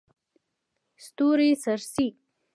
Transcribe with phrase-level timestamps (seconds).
[1.05, 2.07] ستوري څرڅي.